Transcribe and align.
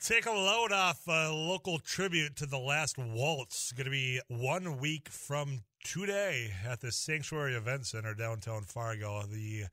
take 0.00 0.24
a 0.24 0.30
load 0.30 0.72
off 0.72 1.06
a 1.06 1.30
local 1.30 1.78
tribute 1.78 2.34
to 2.34 2.46
the 2.46 2.58
last 2.58 2.96
waltz. 2.96 3.70
Going 3.72 3.84
to 3.84 3.90
be 3.90 4.18
one 4.28 4.78
week 4.78 5.08
from 5.10 5.60
today 5.84 6.52
at 6.66 6.80
the 6.80 6.90
Sanctuary 6.90 7.54
Event 7.54 7.86
Center 7.86 8.14
downtown 8.14 8.62
Fargo. 8.62 9.22
The 9.30 9.64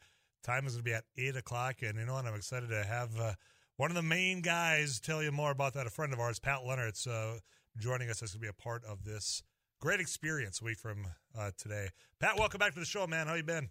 time 0.43 0.67
is 0.67 0.73
going 0.73 0.83
to 0.83 0.89
be 0.89 0.93
at 0.93 1.05
eight 1.17 1.37
o'clock, 1.37 1.77
and 1.81 1.97
you 1.97 2.05
know 2.05 2.13
what? 2.13 2.25
I'm 2.25 2.35
excited 2.35 2.69
to 2.69 2.83
have 2.83 3.17
uh, 3.17 3.33
one 3.77 3.89
of 3.89 3.95
the 3.95 4.01
main 4.01 4.41
guys 4.41 4.99
tell 4.99 5.23
you 5.23 5.31
more 5.31 5.51
about 5.51 5.73
that. 5.75 5.87
A 5.87 5.91
friend 5.91 6.11
of 6.11 6.19
ours, 6.19 6.39
Pat 6.39 6.59
Lenertz, 6.67 7.07
uh, 7.07 7.39
joining 7.79 8.09
us. 8.09 8.19
That's 8.19 8.33
going 8.33 8.41
to 8.41 8.45
be 8.45 8.49
a 8.49 8.61
part 8.61 8.83
of 8.83 9.05
this 9.05 9.43
great 9.79 10.01
experience 10.01 10.59
a 10.61 10.65
week 10.65 10.79
from 10.79 11.07
uh, 11.37 11.51
today. 11.57 11.87
Pat, 12.19 12.37
welcome 12.37 12.59
back 12.59 12.73
to 12.73 12.79
the 12.79 12.85
show, 12.85 13.07
man. 13.07 13.27
How 13.27 13.35
you 13.35 13.43
been? 13.43 13.69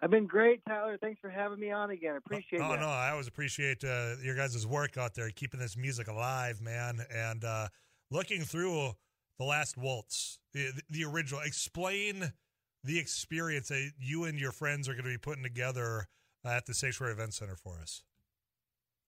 I've 0.00 0.10
been 0.10 0.26
great, 0.26 0.60
Tyler. 0.66 0.96
Thanks 1.00 1.20
for 1.20 1.28
having 1.28 1.58
me 1.58 1.72
on 1.72 1.90
again. 1.90 2.16
Appreciate 2.16 2.60
it. 2.60 2.64
Oh, 2.64 2.76
no, 2.76 2.86
I 2.86 3.10
always 3.10 3.26
appreciate 3.26 3.82
uh, 3.82 4.14
your 4.22 4.36
guys' 4.36 4.66
work 4.66 4.96
out 4.96 5.14
there, 5.14 5.28
keeping 5.30 5.58
this 5.58 5.76
music 5.76 6.06
alive, 6.06 6.60
man. 6.60 7.00
And 7.12 7.44
uh, 7.44 7.68
looking 8.10 8.42
through 8.42 8.92
the 9.38 9.44
last 9.44 9.76
waltz, 9.76 10.38
the, 10.52 10.70
the 10.90 11.04
original. 11.04 11.40
Explain 11.44 12.32
the 12.84 12.98
experience 12.98 13.68
that 13.68 13.90
you 13.98 14.24
and 14.24 14.38
your 14.38 14.52
friends 14.52 14.88
are 14.88 14.92
going 14.92 15.04
to 15.04 15.10
be 15.10 15.18
putting 15.18 15.42
together 15.42 16.06
at 16.44 16.66
the 16.66 16.74
Sanctuary 16.74 17.12
Event 17.12 17.34
Center 17.34 17.56
for 17.56 17.78
us. 17.80 18.02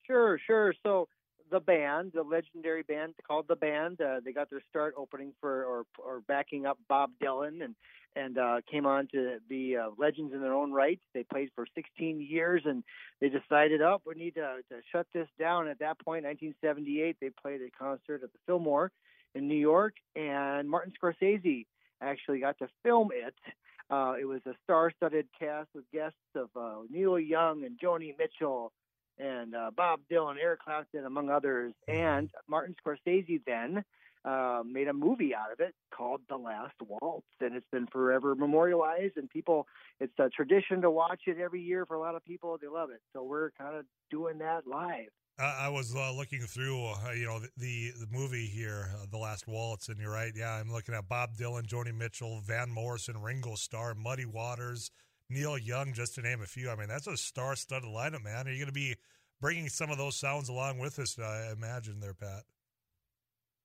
Sure, 0.07 0.39
sure. 0.45 0.75
So 0.83 1.09
the 1.51 1.61
band, 1.61 2.13
the 2.15 2.23
legendary 2.23 2.83
band 2.83 3.15
called 3.27 3.47
the 3.49 3.57
Band, 3.57 4.01
uh, 4.01 4.21
they 4.25 4.33
got 4.33 4.51
their 4.51 4.63
start 4.69 4.95
opening 4.97 5.33
for 5.41 5.65
or 5.65 5.85
or 5.99 6.21
backing 6.21 6.67
up 6.67 6.79
Bob 6.89 7.11
Dylan 7.23 7.65
and 7.65 7.75
and 8.17 8.39
uh, 8.39 8.61
came 8.71 8.87
on 8.87 9.07
to 9.13 9.39
be 9.49 9.77
uh, 9.77 9.91
legends 9.97 10.33
in 10.35 10.41
their 10.41 10.55
own 10.55 10.73
right. 10.73 10.99
They 11.15 11.23
played 11.23 11.51
for 11.55 11.67
16 11.75 12.21
years, 12.21 12.63
and 12.65 12.83
they 13.21 13.29
decided, 13.29 13.83
oh, 13.83 14.01
we 14.05 14.15
need 14.15 14.35
to, 14.35 14.57
to 14.69 14.81
shut 14.91 15.07
this 15.15 15.29
down. 15.39 15.69
At 15.69 15.79
that 15.79 15.99
point, 16.05 16.25
1978, 16.25 17.17
they 17.21 17.31
played 17.31 17.61
a 17.61 17.71
concert 17.71 18.23
at 18.25 18.33
the 18.33 18.39
Fillmore 18.47 18.91
in 19.35 19.47
New 19.47 19.55
York, 19.55 19.95
and 20.17 20.69
Martin 20.69 20.93
Scorsese 21.01 21.67
actually 22.03 22.41
got 22.41 22.59
to 22.59 22.69
film 22.83 23.11
it. 23.13 23.35
Uh, 23.91 24.15
it 24.21 24.25
was 24.25 24.41
a 24.47 24.55
star-studded 24.65 25.27
cast 25.39 25.69
with 25.75 25.85
guests 25.93 26.17
of 26.35 26.49
uh, 26.57 26.83
Neil 26.91 27.19
Young 27.19 27.65
and 27.65 27.79
Joni 27.79 28.15
Mitchell 28.19 28.73
and 29.21 29.55
uh, 29.55 29.71
Bob 29.77 30.01
Dylan, 30.11 30.37
Eric 30.41 30.61
Clapton, 30.61 31.05
among 31.05 31.31
others. 31.31 31.75
And 31.87 32.31
Martin 32.49 32.75
Scorsese 32.85 33.41
then 33.47 33.85
uh, 34.25 34.63
made 34.67 34.89
a 34.89 34.93
movie 34.93 35.35
out 35.35 35.53
of 35.53 35.61
it 35.61 35.75
called 35.95 36.21
The 36.29 36.37
Last 36.37 36.75
Waltz, 36.81 37.27
and 37.41 37.55
it's 37.55 37.67
been 37.71 37.87
forever 37.87 38.35
memorialized. 38.35 39.17
And 39.17 39.29
people, 39.29 39.67
it's 39.99 40.19
a 40.19 40.29
tradition 40.29 40.83
to 40.83 40.91
watch 40.91 41.23
it 41.27 41.39
every 41.39 41.63
year 41.63 41.87
for 41.87 41.95
a 41.95 42.01
lot 42.01 42.15
of 42.15 42.25
people. 42.25 42.59
They 42.61 42.69
love 42.69 42.91
it, 42.91 43.01
so 43.13 43.23
we're 43.23 43.51
kind 43.53 43.77
of 43.77 43.85
doing 44.11 44.39
that 44.39 44.67
live. 44.67 45.09
I 45.39 45.71
was 45.71 45.97
uh, 45.97 46.13
looking 46.13 46.41
through, 46.41 46.85
uh, 46.85 47.13
you 47.17 47.25
know, 47.25 47.41
the 47.57 47.93
the 47.99 48.07
movie 48.11 48.45
here, 48.45 48.91
uh, 48.95 49.07
The 49.11 49.17
Last 49.17 49.49
Waltz, 49.49 49.89
and 49.89 49.99
you're 49.99 50.13
right. 50.13 50.33
Yeah, 50.37 50.53
I'm 50.53 50.71
looking 50.71 50.95
at 50.95 51.09
Bob 51.09 51.35
Dylan, 51.35 51.63
Joni 51.63 51.97
Mitchell, 51.97 52.43
Van 52.45 52.69
Morrison, 52.69 53.23
Ringo 53.23 53.55
Starr, 53.55 53.95
Muddy 53.95 54.27
Waters, 54.27 54.91
Neil 55.31 55.57
Young, 55.57 55.93
just 55.93 56.15
to 56.17 56.23
name 56.23 56.43
a 56.43 56.47
few. 56.47 56.71
I 56.71 56.77
mean, 56.77 56.89
that's 56.89 57.07
a 57.07 57.17
star-studded 57.17 57.89
lineup, 57.89 58.25
man. 58.25 58.47
Are 58.47 58.51
you 58.51 58.59
going 58.59 58.67
to 58.67 58.73
be 58.73 58.97
bringing 59.41 59.69
some 59.69 59.91
of 59.91 59.99
those 59.99 60.17
sounds 60.17 60.49
along 60.49 60.79
with 60.79 60.99
us? 60.99 61.19
I 61.19 61.53
imagine, 61.53 62.01
there, 62.01 62.15
Pat. 62.15 62.43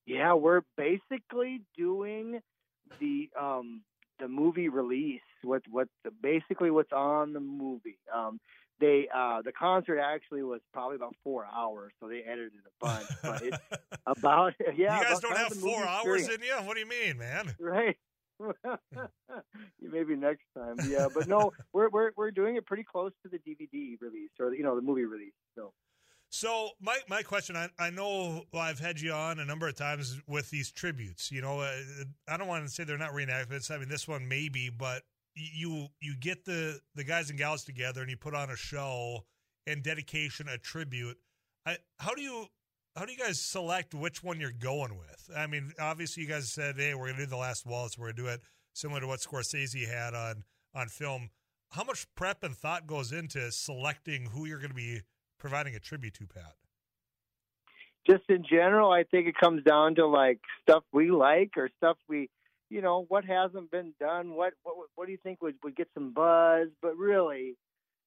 Yeah, 0.06 0.34
we're 0.34 0.62
basically 0.78 1.62
doing 1.76 2.40
the 3.00 3.30
um 3.40 3.82
the 4.20 4.28
movie 4.28 4.70
release. 4.70 5.22
What 5.44 5.64
what 5.70 5.88
basically 6.22 6.72
what's 6.72 6.94
on 6.94 7.34
the 7.34 7.40
movie. 7.40 7.98
Um, 8.14 8.40
they 8.80 9.08
uh 9.14 9.42
the 9.42 9.52
concert 9.52 10.00
actually 10.00 10.44
was 10.44 10.62
probably 10.74 10.96
about 10.98 11.16
four 11.24 11.46
hours, 11.46 11.92
so 12.00 12.08
they 12.08 12.20
edited 12.20 12.52
a 12.68 12.86
bunch. 12.86 13.08
But 13.24 13.42
it's 13.42 13.58
about 14.06 14.54
yeah. 14.78 15.00
You 15.00 15.06
guys 15.06 15.20
don't 15.20 15.36
have 15.36 15.54
four 15.54 15.84
hours 15.84 16.28
experience. 16.28 16.44
in 16.44 16.62
you. 16.62 16.68
What 16.68 16.76
do 16.76 16.82
you 16.82 16.90
mean, 16.90 17.18
man? 17.18 17.56
Right. 17.60 17.98
Maybe 19.82 20.16
next 20.16 20.44
time, 20.58 20.78
yeah. 20.88 21.08
But 21.14 21.28
no, 21.28 21.54
we're 21.74 21.90
we're 21.90 22.12
we're 22.16 22.32
doing 22.32 22.56
it 22.56 22.66
pretty 22.66 22.84
close 22.84 23.12
to 23.24 23.30
the 23.30 23.38
DVD 23.38 24.00
release 24.02 24.32
or 24.40 24.54
you 24.54 24.64
know 24.64 24.76
the 24.76 24.82
movie 24.82 25.06
release. 25.06 25.34
So 25.56 25.74
so 26.30 26.72
my 26.82 26.98
my 27.08 27.24
question, 27.24 27.56
I, 27.56 27.70
I 27.80 27.90
know 27.90 28.44
I've 28.54 28.80
had 28.80 29.00
you 29.00 29.14
on 29.14 29.40
a 29.40 29.46
number 29.46 29.68
of 29.68 29.76
times 29.76 30.20
with 30.28 30.50
these 30.50 30.72
tributes. 30.72 31.32
You 31.32 31.42
know, 31.42 31.62
uh, 31.62 31.74
I 32.28 32.38
don't 32.38 32.48
want 32.48 32.66
to 32.66 32.72
say 32.72 32.84
they're 32.84 32.98
not 32.98 33.12
reenactments. 33.12 33.72
I 33.72 33.78
mean, 33.78 33.88
this 33.88 34.08
one 34.08 34.28
maybe, 34.28 34.70
but 34.70 35.04
you 35.36 35.88
you 36.02 36.16
get 36.18 36.44
the 36.46 36.80
the 36.96 37.04
guys 37.04 37.30
and 37.30 37.40
gals 37.40 37.64
together 37.64 38.02
and 38.02 38.10
you 38.10 38.18
put 38.18 38.36
on 38.36 38.50
a 38.50 38.56
show 38.56 39.26
and 39.68 39.82
dedication, 39.82 40.48
a 40.50 40.58
tribute. 40.58 41.18
I, 41.66 41.78
how 42.00 42.14
do 42.14 42.22
you 42.22 42.48
how 42.96 43.06
do 43.06 43.12
you 43.12 43.18
guys 43.18 43.40
select 43.40 43.94
which 43.94 44.24
one 44.24 44.40
you're 44.40 44.52
going 44.52 44.98
with? 44.98 45.30
I 45.36 45.48
mean, 45.48 45.74
obviously 45.80 46.24
you 46.24 46.30
guys 46.30 46.52
said, 46.52 46.76
hey, 46.78 46.94
we're 46.96 47.08
gonna 47.08 47.24
do 47.24 47.26
the 47.26 47.38
last 47.38 47.66
waltz. 47.66 47.98
We're 47.98 48.08
gonna 48.08 48.24
do 48.24 48.28
it 48.28 48.42
similar 48.74 49.02
to 49.02 49.08
what 49.08 49.20
Scorsese 49.20 49.88
had 49.88 50.14
on 50.14 50.44
on 50.74 50.88
film. 50.88 51.30
How 51.72 51.84
much 51.84 52.06
prep 52.16 52.44
and 52.44 52.56
thought 52.56 52.88
goes 52.88 53.12
into 53.12 53.52
selecting 53.52 54.28
who 54.28 54.46
you're 54.46 54.60
going 54.60 54.70
to 54.70 54.76
be 54.76 55.02
providing 55.40 55.76
a 55.76 55.80
tribute 55.80 56.14
to, 56.16 56.28
Pat? 56.28 56.54
Just 58.08 58.24
in 58.30 58.46
general, 58.48 58.92
I 58.92 59.04
think 59.04 59.28
it 59.28 59.36
comes 59.36 59.64
down 59.64 59.96
to 59.96 60.06
like 60.06 60.40
stuff 60.62 60.84
we 60.94 61.10
like 61.10 61.54
or 61.58 61.70
stuff 61.78 61.98
we, 62.08 62.30
you 62.70 62.82
know, 62.82 63.06
what 63.08 63.26
hasn't 63.26 63.72
been 63.72 63.94
done. 64.00 64.36
What 64.36 64.54
what 64.64 64.76
what 64.96 65.06
do 65.08 65.12
you 65.12 65.18
think 65.24 65.42
would 65.42 65.56
would 65.64 65.76
get 65.76 65.88
some 65.94 66.14
buzz? 66.14 66.68
But 66.82 66.96
really, 66.98 67.56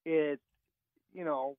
it's 0.04 0.42
you 1.12 1.24
know 1.24 1.56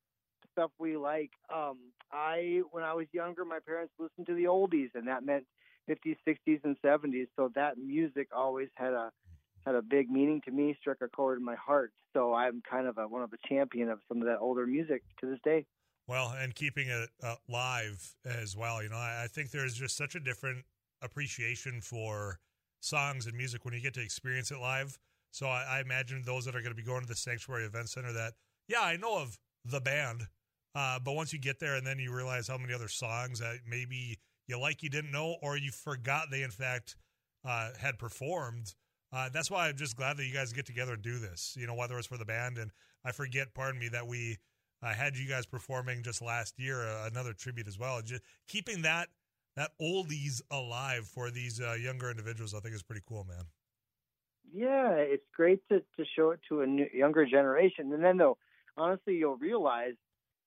stuff 0.60 0.72
we 0.78 0.98
like. 0.98 1.32
Um, 1.54 1.78
I 2.12 2.62
when 2.72 2.84
I 2.84 2.94
was 2.94 3.08
younger, 3.12 3.46
my 3.46 3.60
parents 3.66 3.94
listened 4.00 4.28
to 4.28 4.36
the 4.36 4.46
oldies, 4.46 4.90
and 4.94 5.08
that 5.08 5.24
meant 5.24 5.46
50s, 5.90 6.18
60s, 6.28 6.60
and 6.64 6.76
70s. 6.84 7.28
So 7.36 7.52
that 7.56 7.78
music 7.78 8.28
always 8.36 8.70
had 8.76 8.94
a 8.94 9.12
had 9.66 9.76
a 9.76 9.82
big 9.82 10.10
meaning 10.10 10.42
to 10.46 10.52
me, 10.52 10.76
struck 10.80 10.98
a 11.02 11.08
chord 11.08 11.38
in 11.38 11.46
my 11.46 11.56
heart. 11.56 11.92
So 12.14 12.34
I'm 12.34 12.62
kind 12.70 12.88
of 12.88 12.98
a, 12.98 13.08
one 13.08 13.22
of 13.22 13.30
the 13.30 13.38
champion 13.48 13.90
of 13.90 14.00
some 14.08 14.22
of 14.22 14.28
that 14.28 14.40
older 14.40 14.66
music 14.66 15.04
to 15.20 15.30
this 15.30 15.40
day. 15.44 15.66
Well, 16.08 16.34
and 16.38 16.56
keeping 16.56 16.88
it 16.88 17.10
uh, 17.22 17.36
live 17.48 18.16
as 18.26 18.58
well. 18.58 18.82
You 18.82 18.90
know, 18.90 18.96
I, 18.96 19.24
I 19.26 19.28
think 19.28 19.52
there's 19.52 19.76
just 19.76 19.96
such 19.96 20.16
a 20.16 20.20
different 20.20 20.64
appreciation 21.02 21.82
for 21.82 22.40
songs 22.82 23.28
and 23.28 23.38
music 23.38 23.66
when 23.66 23.74
you 23.74 23.82
get 23.82 23.94
to 23.96 24.02
experience 24.02 24.52
it 24.52 24.60
live. 24.60 24.98
So 25.32 25.48
I, 25.48 25.64
I 25.70 25.82
imagine 25.82 26.24
those 26.26 26.46
that 26.46 26.56
are 26.56 26.62
going 26.62 26.72
to 26.72 26.82
be 26.82 26.84
going 26.84 27.02
to 27.02 27.08
the 27.08 27.16
Sanctuary 27.16 27.66
Event 27.66 27.90
Center 27.90 28.12
that, 28.14 28.34
yeah, 28.68 28.82
I 28.82 28.96
know 28.96 29.20
of 29.20 29.38
the 29.66 29.82
band, 29.82 30.28
uh, 30.76 31.00
but 31.00 31.14
once 31.14 31.34
you 31.34 31.40
get 31.40 31.60
there 31.60 31.76
and 31.76 31.86
then 31.86 32.00
you 32.00 32.14
realize 32.14 32.48
how 32.48 32.58
many 32.58 32.74
other 32.74 32.88
songs 32.88 33.40
that 33.40 33.58
maybe 33.68 34.18
you 34.48 34.60
like 34.60 34.84
you 34.84 34.90
didn't 34.90 35.12
know 35.12 35.38
or 35.42 35.58
you 35.58 35.72
forgot 35.72 36.28
they 36.32 36.44
in 36.44 36.52
fact 36.52 36.96
uh, 37.46 37.70
had 37.80 37.98
performed– 37.98 38.74
uh, 39.12 39.30
that's 39.30 39.50
why 39.50 39.68
I'm 39.68 39.76
just 39.76 39.96
glad 39.96 40.18
that 40.18 40.26
you 40.26 40.34
guys 40.34 40.54
get 40.54 40.66
together 40.66 40.94
and 40.94 41.02
do 41.02 41.18
this. 41.18 41.56
You 41.58 41.68
know, 41.68 41.74
whether 41.74 41.98
it's 41.98 42.08
for 42.08 42.18
the 42.18 42.26
band, 42.26 42.58
and 42.58 42.72
I 43.04 43.12
forget, 43.12 43.54
pardon 43.54 43.80
me, 43.80 43.90
that 43.90 44.06
we 44.06 44.38
uh, 44.84 44.94
had 44.94 45.18
you 45.18 45.28
guys 45.28 45.46
performing 45.46 46.04
just 46.04 46.22
last 46.22 46.60
year 46.60 46.84
uh, 46.88 47.08
another 47.08 47.34
tribute 47.34 47.68
as 47.68 47.80
well. 47.80 48.02
Just 48.02 48.22
keeping 48.48 48.84
that 48.84 49.10
that 49.56 49.72
oldies 49.82 50.42
alive 50.52 51.06
for 51.08 51.32
these 51.32 51.60
uh, 51.60 51.74
younger 51.74 52.12
individuals, 52.12 52.54
I 52.54 52.60
think 52.60 52.76
is 52.76 52.84
pretty 52.84 53.02
cool, 53.08 53.26
man. 53.28 53.46
Yeah, 54.54 54.92
it's 54.94 55.26
great 55.36 55.68
to 55.70 55.80
to 55.80 56.06
show 56.16 56.32
it 56.32 56.40
to 56.50 56.62
a 56.62 56.68
new, 56.68 56.88
younger 56.94 57.26
generation, 57.26 57.92
and 57.92 58.04
then 58.04 58.18
though, 58.18 58.38
honestly, 58.78 59.16
you'll 59.16 59.38
realize 59.38 59.94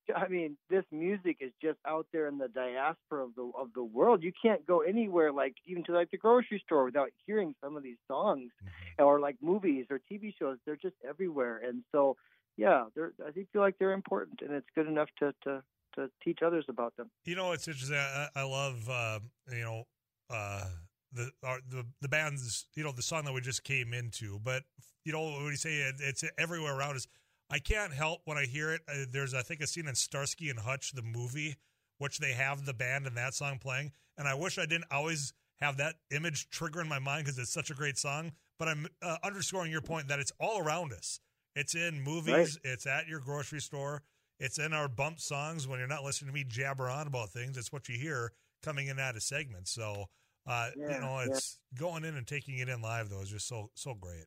I 0.17 0.29
mean, 0.29 0.57
this 0.71 0.85
music 0.91 1.39
is 1.41 1.53
just 1.63 1.79
out 1.87 2.07
there 2.13 2.29
in 2.29 2.39
the 2.39 2.49
diaspora 2.49 3.25
of 3.25 3.35
the 3.35 3.51
of 3.57 3.73
the 3.75 3.83
world. 3.83 4.23
You 4.23 4.33
can't 4.41 4.67
go 4.67 4.81
anywhere, 4.81 5.33
like 5.33 5.55
even 5.67 5.85
to 5.85 5.93
like 5.93 6.11
the 6.11 6.19
grocery 6.19 6.63
store, 6.65 6.85
without 6.85 7.11
hearing 7.27 7.55
some 7.63 7.77
of 7.77 7.83
these 7.83 7.99
songs, 8.09 8.51
mm-hmm. 8.63 9.05
or 9.05 9.21
like 9.21 9.37
movies 9.41 9.87
or 9.91 10.01
TV 10.11 10.33
shows. 10.39 10.59
They're 10.67 10.77
just 10.77 10.97
everywhere, 11.09 11.61
and 11.67 11.83
so 11.93 12.17
yeah, 12.57 12.85
they're 12.95 13.13
I 13.27 13.31
think 13.31 13.49
feel 13.53 13.63
like 13.63 13.79
they're 13.79 13.93
important, 13.93 14.41
and 14.43 14.53
it's 14.53 14.69
good 14.75 14.87
enough 14.87 15.09
to 15.21 15.35
to 15.45 15.63
to 15.97 16.11
teach 16.25 16.41
others 16.45 16.65
about 16.69 16.97
them. 16.97 17.11
You 17.25 17.37
know, 17.37 17.53
it's 17.53 17.69
interesting. 17.69 17.97
I, 17.97 18.29
I 18.35 18.43
love 18.43 18.89
uh, 18.89 19.21
you 19.51 19.63
know 19.63 19.85
uh, 20.31 20.65
the 21.13 21.31
our, 21.45 21.59
the 21.69 21.85
the 22.01 22.09
band's 22.09 22.67
you 22.75 22.85
know 22.85 22.93
the 22.93 23.03
song 23.03 23.25
that 23.25 23.33
we 23.33 23.41
just 23.41 23.65
came 23.65 23.93
into, 23.93 24.41
but 24.43 24.63
you 25.05 25.13
know 25.13 25.23
what 25.23 25.43
when 25.43 25.51
you 25.51 25.57
say 25.57 25.77
it, 25.77 25.97
it's 26.01 26.25
everywhere 26.39 26.77
around 26.77 26.97
us 26.97 27.07
I 27.53 27.59
can't 27.59 27.93
help 27.93 28.23
when 28.25 28.39
I 28.39 28.47
hear 28.47 28.73
it. 28.73 28.81
Uh, 28.89 29.05
there's, 29.13 29.35
I 29.35 29.43
think, 29.43 29.61
a 29.61 29.67
scene 29.67 29.87
in 29.87 29.95
Starsky 29.95 30.49
and 30.49 30.59
Hutch, 30.59 30.93
the 30.93 31.03
movie, 31.03 31.57
which 31.99 32.19
they 32.19 32.33
have 32.33 32.65
the 32.65 32.73
band 32.73 33.07
and 33.07 33.15
that 33.19 33.35
song 33.35 33.59
playing. 33.59 33.93
And 34.17 34.27
I 34.27 34.35
wish 34.35 34.59
I 34.59 34.65
didn't 34.65 34.87
always 34.91 35.35
have 35.61 35.77
that 35.77 35.97
image 36.11 36.49
trigger 36.49 36.81
in 36.81 36.89
my 36.89 36.99
mind 36.99 37.27
because 37.27 37.39
it's 37.39 37.53
such 37.53 37.71
a 37.71 37.75
great 37.75 37.99
song. 37.99 38.33
But 38.59 38.69
I'm 38.69 38.87
uh, 39.03 39.19
underscoring 39.23 39.71
your 39.71 39.83
point 39.83 40.09
that 40.09 40.19
it's 40.19 40.33
all 40.41 40.61
around 40.61 40.95
us. 40.95 41.21
It's 41.55 41.75
in 41.75 42.03
movies, 42.03 42.59
right. 42.65 42.73
it's 42.73 42.87
at 42.87 43.07
your 43.07 43.21
grocery 43.21 43.61
store, 43.61 44.03
it's 44.41 44.59
in 44.59 44.73
our 44.73 44.89
bump 44.89 45.21
songs 45.21 45.69
when 45.69 45.79
you're 45.79 45.89
not 45.89 46.03
listening 46.03 46.31
to 46.31 46.35
me 46.35 46.45
jabber 46.49 46.89
on 46.89 47.07
about 47.07 47.31
things. 47.31 47.59
It's 47.59 47.71
what 47.71 47.89
you 47.89 47.99
hear 47.99 48.33
coming 48.63 48.87
in 48.87 48.99
out 48.99 49.17
of 49.17 49.23
segments. 49.23 49.71
So, 49.71 50.07
uh, 50.47 50.71
yeah, 50.75 50.95
you 50.95 51.01
know, 51.01 51.19
it's 51.19 51.59
yeah. 51.73 51.81
going 51.81 52.05
in 52.05 52.17
and 52.17 52.27
taking 52.27 52.59
it 52.59 52.71
in 52.71 52.81
live, 52.81 53.11
though, 53.11 53.21
is 53.21 53.29
just 53.29 53.47
so, 53.47 53.71
so 53.75 53.95
great. 53.95 54.25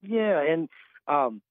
Yeah. 0.00 0.40
And, 0.40 0.68
um, 1.06 1.42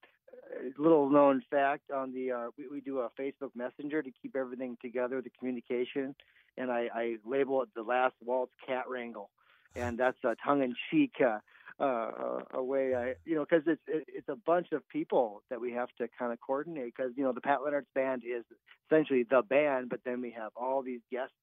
little 0.77 1.09
known 1.09 1.43
fact 1.49 1.91
on 1.91 2.13
the 2.13 2.31
uh, 2.31 2.47
we, 2.57 2.67
we 2.67 2.81
do 2.81 2.99
a 2.99 3.09
Facebook 3.19 3.51
Messenger 3.55 4.03
to 4.03 4.11
keep 4.21 4.35
everything 4.35 4.77
together, 4.81 5.21
the 5.21 5.29
communication, 5.37 6.15
and 6.57 6.71
I, 6.71 6.89
I 6.93 7.15
label 7.25 7.61
it 7.63 7.69
the 7.75 7.83
last 7.83 8.15
waltz 8.23 8.53
cat 8.65 8.85
wrangle, 8.89 9.29
and 9.75 9.97
that's 9.97 10.17
a 10.23 10.35
tongue 10.43 10.63
in 10.63 10.75
cheek. 10.89 11.13
Uh, 11.19 11.39
uh, 11.77 12.39
a 12.53 12.63
way 12.63 12.95
I, 12.95 13.15
you 13.25 13.35
know, 13.35 13.45
because 13.49 13.63
it's 13.67 13.81
it, 13.87 14.05
it's 14.07 14.29
a 14.29 14.35
bunch 14.35 14.71
of 14.71 14.87
people 14.87 15.43
that 15.49 15.59
we 15.59 15.73
have 15.73 15.89
to 15.97 16.07
kind 16.17 16.31
of 16.31 16.39
coordinate. 16.39 16.93
Because 16.95 17.11
you 17.17 17.23
know, 17.23 17.33
the 17.33 17.41
Pat 17.41 17.59
Lenertz 17.59 17.85
band 17.93 18.23
is 18.23 18.45
essentially 18.87 19.25
the 19.29 19.41
band, 19.41 19.89
but 19.89 19.99
then 20.05 20.21
we 20.21 20.31
have 20.31 20.51
all 20.55 20.81
these 20.81 21.01
guests 21.11 21.35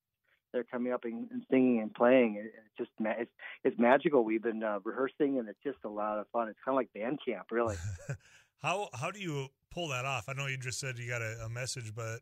that 0.52 0.58
are 0.60 0.64
coming 0.64 0.92
up 0.92 1.04
and, 1.04 1.28
singing 1.50 1.80
and 1.80 1.92
playing. 1.92 2.36
It, 2.36 2.52
it's 2.54 2.78
just 2.78 2.90
it's 3.00 3.30
it's 3.64 3.78
magical. 3.78 4.24
We've 4.24 4.42
been 4.42 4.62
uh, 4.62 4.78
rehearsing, 4.84 5.38
and 5.38 5.48
it's 5.48 5.62
just 5.64 5.78
a 5.84 5.88
lot 5.88 6.18
of 6.18 6.26
fun. 6.32 6.48
It's 6.48 6.58
kind 6.64 6.74
of 6.74 6.76
like 6.76 6.92
band 6.94 7.18
camp, 7.26 7.48
really. 7.50 7.76
how 8.62 8.88
how 8.94 9.10
do 9.10 9.20
you 9.20 9.48
pull 9.70 9.88
that 9.88 10.04
off? 10.04 10.28
I 10.28 10.34
know 10.34 10.46
you 10.46 10.56
just 10.56 10.78
said 10.78 10.98
you 10.98 11.08
got 11.08 11.22
a, 11.22 11.44
a 11.44 11.48
message, 11.48 11.94
but 11.94 12.20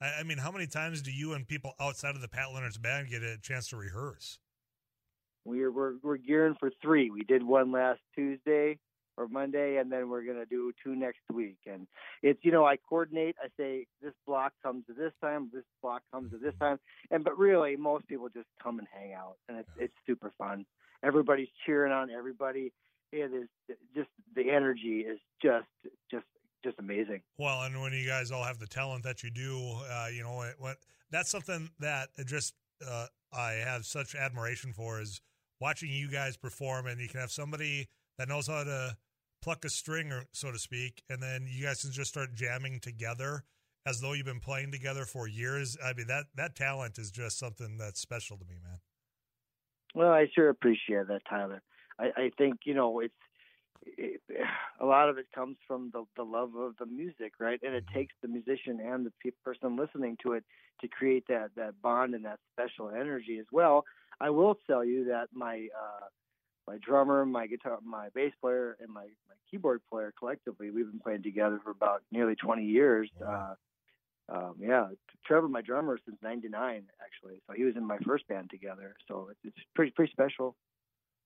I, 0.00 0.20
I 0.20 0.22
mean, 0.22 0.38
how 0.38 0.50
many 0.50 0.66
times 0.66 1.02
do 1.02 1.12
you 1.12 1.34
and 1.34 1.46
people 1.46 1.74
outside 1.80 2.14
of 2.14 2.20
the 2.20 2.28
Pat 2.28 2.48
Lenertz 2.54 2.80
band 2.80 3.10
get 3.10 3.22
a 3.22 3.38
chance 3.38 3.68
to 3.68 3.76
rehearse? 3.76 4.38
We're 5.44 5.70
we're 5.70 5.94
we're 6.02 6.16
gearing 6.16 6.56
for 6.58 6.70
three. 6.82 7.10
We 7.10 7.22
did 7.22 7.42
one 7.42 7.70
last 7.70 8.00
Tuesday 8.14 8.78
or 9.16 9.28
Monday, 9.28 9.76
and 9.76 9.92
then 9.92 10.08
we're 10.08 10.24
gonna 10.24 10.46
do 10.46 10.72
two 10.82 10.96
next 10.96 11.20
week. 11.32 11.58
And 11.66 11.86
it's 12.22 12.40
you 12.42 12.50
know 12.50 12.64
I 12.64 12.76
coordinate. 12.76 13.36
I 13.42 13.48
say 13.58 13.86
this 14.02 14.14
block 14.26 14.52
comes 14.62 14.86
to 14.86 14.94
this 14.94 15.12
time, 15.20 15.50
this 15.52 15.64
block 15.82 16.02
comes 16.12 16.30
to 16.32 16.38
this 16.38 16.54
mm-hmm. 16.54 16.64
time, 16.64 16.80
and 17.10 17.22
but 17.22 17.38
really 17.38 17.76
most 17.76 18.08
people 18.08 18.28
just 18.28 18.48
come 18.62 18.78
and 18.78 18.88
hang 18.90 19.12
out, 19.12 19.36
and 19.48 19.58
it's 19.58 19.70
it's 19.78 19.94
super 20.06 20.32
fun. 20.38 20.64
Everybody's 21.02 21.48
cheering 21.66 21.92
on 21.92 22.10
everybody. 22.10 22.72
It 23.12 23.30
is 23.32 23.76
just 23.94 24.08
the 24.34 24.50
energy 24.50 25.04
is 25.08 25.18
just 25.42 25.66
just 26.10 26.26
just 26.64 26.78
amazing. 26.78 27.20
Well, 27.38 27.62
and 27.62 27.80
when 27.80 27.92
you 27.92 28.06
guys 28.06 28.30
all 28.30 28.42
have 28.42 28.58
the 28.58 28.66
talent 28.66 29.04
that 29.04 29.22
you 29.22 29.30
do, 29.30 29.76
uh, 29.90 30.08
you 30.12 30.22
know 30.22 30.42
what 30.58 30.76
that's 31.10 31.30
something 31.30 31.70
that 31.80 32.08
just 32.26 32.54
uh, 32.86 33.06
I 33.32 33.52
have 33.52 33.84
such 33.84 34.14
admiration 34.14 34.72
for 34.72 35.00
is 35.00 35.20
watching 35.60 35.90
you 35.90 36.08
guys 36.08 36.36
perform, 36.36 36.86
and 36.86 37.00
you 37.00 37.08
can 37.08 37.20
have 37.20 37.30
somebody 37.30 37.88
that 38.18 38.28
knows 38.28 38.46
how 38.46 38.64
to 38.64 38.96
pluck 39.42 39.64
a 39.64 39.68
string, 39.68 40.10
or 40.10 40.24
so 40.32 40.50
to 40.50 40.58
speak, 40.58 41.02
and 41.08 41.22
then 41.22 41.46
you 41.48 41.64
guys 41.64 41.82
can 41.82 41.92
just 41.92 42.10
start 42.10 42.34
jamming 42.34 42.80
together 42.80 43.44
as 43.86 44.00
though 44.00 44.14
you've 44.14 44.26
been 44.26 44.40
playing 44.40 44.72
together 44.72 45.04
for 45.04 45.28
years. 45.28 45.76
I 45.84 45.92
mean 45.92 46.06
that 46.08 46.24
that 46.34 46.56
talent 46.56 46.98
is 46.98 47.10
just 47.10 47.38
something 47.38 47.76
that's 47.78 48.00
special 48.00 48.36
to 48.38 48.44
me, 48.44 48.56
man. 48.64 48.78
Well, 49.94 50.10
I 50.10 50.26
sure 50.34 50.48
appreciate 50.48 51.06
that, 51.08 51.22
Tyler. 51.28 51.62
I, 51.98 52.10
I 52.16 52.30
think 52.36 52.60
you 52.64 52.74
know 52.74 53.00
it's 53.00 53.14
it, 53.84 54.20
a 54.80 54.86
lot 54.86 55.08
of 55.08 55.18
it 55.18 55.26
comes 55.34 55.56
from 55.66 55.90
the 55.92 56.04
the 56.16 56.24
love 56.24 56.54
of 56.56 56.76
the 56.78 56.86
music, 56.86 57.34
right? 57.38 57.60
And 57.62 57.74
it 57.74 57.84
mm-hmm. 57.86 57.98
takes 57.98 58.14
the 58.22 58.28
musician 58.28 58.80
and 58.80 59.06
the 59.06 59.12
pe- 59.22 59.36
person 59.44 59.76
listening 59.76 60.16
to 60.22 60.32
it 60.32 60.44
to 60.80 60.88
create 60.88 61.24
that 61.28 61.50
that 61.56 61.80
bond 61.82 62.14
and 62.14 62.24
that 62.24 62.38
special 62.52 62.90
energy 62.90 63.38
as 63.38 63.46
well. 63.52 63.84
I 64.20 64.30
will 64.30 64.58
tell 64.66 64.84
you 64.84 65.06
that 65.06 65.28
my 65.32 65.68
uh, 65.76 66.06
my 66.66 66.78
drummer, 66.78 67.26
my 67.26 67.46
guitar, 67.46 67.78
my 67.84 68.08
bass 68.14 68.32
player, 68.40 68.76
and 68.80 68.88
my, 68.90 69.02
my 69.02 69.34
keyboard 69.50 69.82
player 69.90 70.14
collectively, 70.18 70.70
we've 70.70 70.90
been 70.90 71.00
playing 71.00 71.22
together 71.22 71.60
for 71.62 71.70
about 71.70 72.02
nearly 72.10 72.34
20 72.34 72.64
years. 72.64 73.10
Uh, 73.26 73.54
um, 74.30 74.54
yeah, 74.58 74.86
Trevor, 75.26 75.48
my 75.48 75.60
drummer, 75.60 75.98
since 76.06 76.16
'99 76.22 76.84
actually. 77.02 77.42
So 77.46 77.52
he 77.54 77.64
was 77.64 77.76
in 77.76 77.84
my 77.84 77.98
first 77.98 78.26
band 78.26 78.48
together. 78.50 78.96
So 79.06 79.28
it's, 79.30 79.40
it's 79.44 79.66
pretty 79.74 79.90
pretty 79.90 80.12
special. 80.12 80.56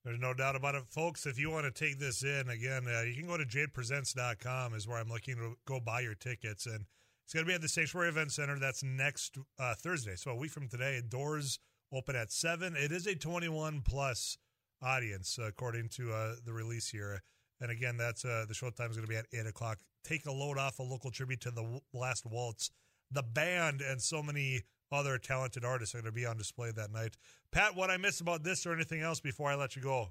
There's 0.08 0.20
no 0.20 0.32
doubt 0.32 0.56
about 0.56 0.74
it, 0.74 0.84
folks. 0.88 1.26
If 1.26 1.38
you 1.38 1.50
want 1.50 1.66
to 1.66 1.70
take 1.70 1.98
this 1.98 2.22
in 2.22 2.48
again, 2.48 2.86
uh, 2.88 3.02
you 3.02 3.14
can 3.14 3.26
go 3.26 3.36
to 3.36 3.44
jadepresents.com 3.44 4.72
is 4.72 4.88
where 4.88 4.96
I'm 4.96 5.10
looking 5.10 5.36
to 5.36 5.54
go 5.66 5.80
buy 5.80 6.00
your 6.00 6.14
tickets, 6.14 6.64
and 6.64 6.86
it's 7.26 7.34
going 7.34 7.44
to 7.44 7.46
be 7.46 7.54
at 7.54 7.60
the 7.60 7.68
Sanctuary 7.68 8.08
Event 8.08 8.32
Center. 8.32 8.58
That's 8.58 8.82
next 8.82 9.36
uh, 9.58 9.74
Thursday, 9.74 10.16
so 10.16 10.30
a 10.30 10.34
week 10.34 10.50
from 10.50 10.66
today. 10.66 11.02
Doors 11.06 11.58
open 11.92 12.16
at 12.16 12.32
seven. 12.32 12.74
It 12.74 12.90
is 12.90 13.06
a 13.06 13.16
21 13.16 13.82
plus 13.86 14.38
audience 14.80 15.38
according 15.46 15.90
to 15.90 16.10
uh, 16.10 16.34
the 16.42 16.54
release 16.54 16.88
here. 16.88 17.20
And 17.60 17.70
again, 17.70 17.98
that's 17.98 18.24
uh, 18.24 18.46
the 18.48 18.54
show 18.54 18.70
time 18.70 18.90
is 18.90 18.96
going 18.96 19.06
to 19.06 19.12
be 19.12 19.18
at 19.18 19.26
eight 19.34 19.46
o'clock. 19.46 19.76
Take 20.04 20.24
a 20.24 20.32
load 20.32 20.56
off 20.56 20.78
a 20.78 20.82
local 20.82 21.10
tribute 21.10 21.42
to 21.42 21.50
the 21.50 21.82
Last 21.92 22.24
Waltz, 22.24 22.70
the 23.10 23.22
band, 23.22 23.82
and 23.82 24.00
so 24.00 24.22
many 24.22 24.62
other 24.90 25.18
talented 25.18 25.64
artists 25.64 25.94
are 25.94 25.98
going 25.98 26.12
to 26.12 26.12
be 26.12 26.26
on 26.26 26.36
display 26.36 26.70
that 26.72 26.92
night. 26.92 27.16
Pat, 27.50 27.76
what 27.76 27.90
I 27.90 27.96
miss 27.96 28.20
about 28.20 28.42
this 28.42 28.66
or 28.66 28.72
anything 28.72 29.00
else 29.00 29.20
before 29.20 29.50
I 29.50 29.54
let 29.54 29.76
you 29.76 29.82
go? 29.82 30.08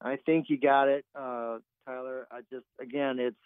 I 0.00 0.16
think 0.16 0.46
you 0.48 0.58
got 0.58 0.88
it, 0.88 1.04
uh, 1.14 1.58
Tyler. 1.86 2.28
I 2.30 2.40
just 2.52 2.66
again, 2.80 3.18
it's 3.18 3.36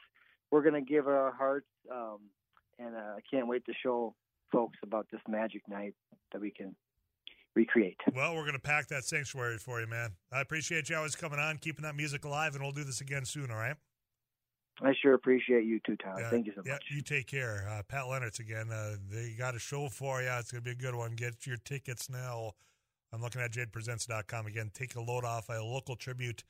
we're 0.50 0.62
going 0.62 0.75
to 0.75 0.81
give 0.82 1.08
our 1.08 1.32
hearts, 1.32 1.69
um, 1.90 2.19
and 2.78 2.94
uh, 2.94 3.16
I 3.16 3.20
can't 3.31 3.46
wait 3.46 3.64
to 3.66 3.72
show 3.82 4.14
folks 4.50 4.76
about 4.82 5.06
this 5.10 5.20
magic 5.26 5.62
night 5.66 5.94
that 6.32 6.40
we 6.40 6.50
can 6.50 6.76
recreate. 7.55 7.96
Well, 8.14 8.34
we're 8.34 8.43
going 8.43 8.52
to 8.52 8.58
pack 8.58 8.88
that 8.88 9.05
sanctuary 9.05 9.58
for 9.58 9.81
you, 9.81 9.87
man. 9.87 10.10
I 10.31 10.40
appreciate 10.43 10.90
you 10.90 10.96
always 10.96 11.16
coming 11.16 11.38
on, 11.38 11.56
keeping 11.56 11.84
that 11.84 11.96
music 11.96 12.25
alive, 12.25 12.55
and 12.55 12.62
we'll 12.62 12.72
do 12.72 12.84
this 12.84 13.00
again 13.00 13.25
soon. 13.25 13.50
All 13.50 13.56
right. 13.56 13.76
I 14.84 14.94
sure 15.00 15.14
appreciate 15.14 15.64
you 15.64 15.81
too, 15.87 15.96
Tyler. 15.96 16.26
Thank 16.31 16.46
you 16.46 16.52
so 16.56 16.62
yeah, 16.67 16.73
much. 16.73 16.84
You 16.90 17.02
take 17.02 17.26
care. 17.26 17.67
Uh, 17.70 17.82
Pat 17.87 18.05
Lenertz 18.05 18.40
again. 18.40 18.70
Uh, 18.70 18.96
they 19.11 19.34
got 19.38 19.55
a 19.55 19.58
show 19.58 19.88
for 19.88 20.20
you. 20.20 20.29
It's 20.38 20.50
going 20.50 20.62
to 20.62 20.64
be 20.64 20.73
a 20.73 20.75
good 20.75 20.94
one. 20.94 21.12
Get 21.12 21.46
your 21.46 21.56
tickets 21.56 22.11
now. 22.11 22.52
I'm 23.12 23.20
looking 23.20 23.40
at 23.40 23.52
jadepresents.com 23.52 24.46
again. 24.46 24.70
Take 24.75 24.96
a 24.96 25.00
load 25.00 25.25
off 25.25 25.49
a 25.49 25.62
local 25.62 25.96
tribute 25.96 26.44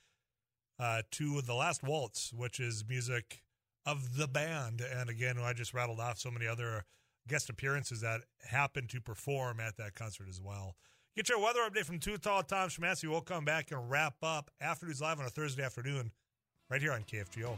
uh, 0.79 1.03
to 1.11 1.41
The 1.41 1.53
Last 1.53 1.83
Waltz, 1.83 2.33
which 2.33 2.59
is 2.59 2.83
music 2.87 3.43
of 3.85 4.17
the 4.17 4.27
band. 4.27 4.81
And 4.81 5.09
again, 5.09 5.37
I 5.37 5.53
just 5.53 5.73
rattled 5.73 5.99
off 5.99 6.17
so 6.17 6.31
many 6.31 6.47
other 6.47 6.85
guest 7.27 7.49
appearances 7.49 8.01
that 8.01 8.21
happened 8.49 8.89
to 8.89 9.01
perform 9.01 9.59
at 9.59 9.77
that 9.77 9.93
concert 9.93 10.27
as 10.29 10.41
well. 10.41 10.75
Get 11.15 11.29
your 11.29 11.39
weather 11.39 11.59
update 11.69 11.85
from 11.85 11.99
Too 11.99 12.17
Tall 12.17 12.41
Tom 12.41 12.69
Shemassey. 12.69 13.07
We'll 13.07 13.21
come 13.21 13.45
back 13.45 13.71
and 13.71 13.89
wrap 13.89 14.15
up 14.23 14.49
Afternoons 14.59 15.01
Live 15.01 15.19
on 15.19 15.25
a 15.25 15.29
Thursday 15.29 15.63
afternoon 15.63 16.11
right 16.69 16.81
here 16.81 16.91
on 16.91 17.03
KFGO. 17.03 17.57